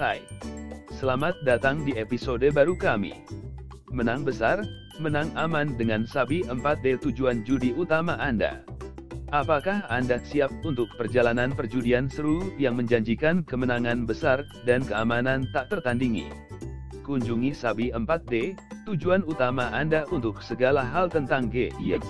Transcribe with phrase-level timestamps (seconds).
[0.00, 0.24] Hai.
[0.96, 3.20] Selamat datang di episode baru kami.
[3.92, 4.64] Menang besar,
[4.96, 8.64] menang aman dengan Sabi 4D tujuan judi utama Anda.
[9.28, 16.32] Apakah Anda siap untuk perjalanan perjudian seru yang menjanjikan kemenangan besar dan keamanan tak tertandingi?
[17.04, 18.56] Kunjungi Sabi 4D,
[18.88, 22.00] tujuan utama Anda untuk segala hal tentang GIY.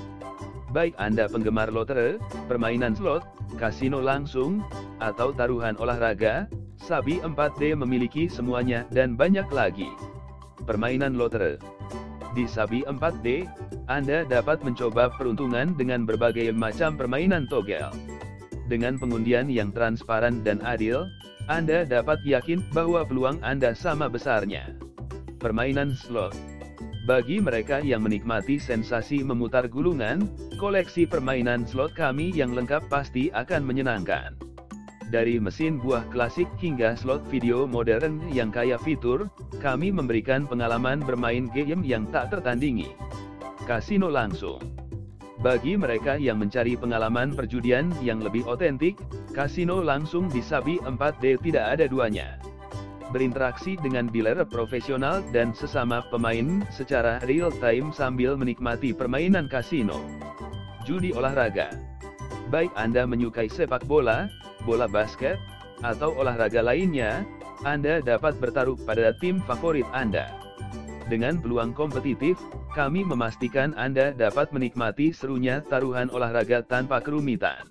[0.70, 3.26] Baik Anda penggemar lotre, permainan slot,
[3.58, 4.62] kasino langsung,
[5.02, 6.46] atau taruhan olahraga,
[6.90, 9.86] Sabi 4D memiliki semuanya dan banyak lagi.
[10.66, 11.62] Permainan lotre
[12.34, 13.46] Di Sabi 4D,
[13.86, 17.94] Anda dapat mencoba peruntungan dengan berbagai macam permainan togel.
[18.66, 21.06] Dengan pengundian yang transparan dan adil,
[21.46, 24.74] Anda dapat yakin bahwa peluang Anda sama besarnya.
[25.38, 26.34] Permainan slot
[27.06, 30.26] bagi mereka yang menikmati sensasi memutar gulungan,
[30.58, 34.49] koleksi permainan slot kami yang lengkap pasti akan menyenangkan.
[35.10, 39.26] Dari mesin buah klasik hingga slot video modern yang kaya fitur,
[39.58, 42.94] kami memberikan pengalaman bermain game yang tak tertandingi.
[43.66, 44.62] Kasino langsung.
[45.42, 49.02] Bagi mereka yang mencari pengalaman perjudian yang lebih otentik,
[49.34, 52.38] kasino langsung di Sabi 4D tidak ada duanya.
[53.10, 59.98] Berinteraksi dengan dealer profesional dan sesama pemain secara real time sambil menikmati permainan kasino.
[60.86, 61.74] Judi olahraga.
[62.54, 64.30] Baik Anda menyukai sepak bola,
[64.64, 65.40] bola basket,
[65.80, 67.24] atau olahraga lainnya,
[67.64, 70.28] Anda dapat bertaruh pada tim favorit Anda.
[71.10, 72.38] Dengan peluang kompetitif,
[72.70, 77.66] kami memastikan Anda dapat menikmati serunya taruhan olahraga tanpa kerumitan.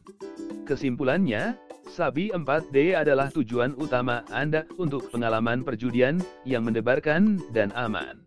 [0.67, 1.56] Kesimpulannya,
[1.90, 8.22] Sabi 4D adalah tujuan utama Anda untuk pengalaman perjudian yang mendebarkan dan aman.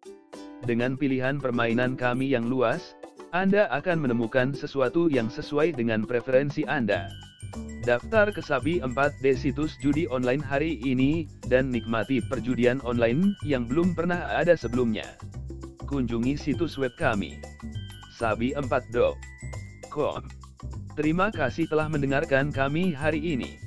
[0.66, 2.98] Dengan pilihan permainan kami yang luas,
[3.30, 7.06] Anda akan menemukan sesuatu yang sesuai dengan preferensi Anda.
[7.82, 13.94] Daftar ke Sabi 4D situs judi online hari ini, dan nikmati perjudian online yang belum
[13.94, 15.06] pernah ada sebelumnya.
[15.86, 17.38] Kunjungi situs web kami.
[18.18, 20.22] Sabi4do.com
[20.92, 23.61] Terima kasih telah mendengarkan kami hari ini.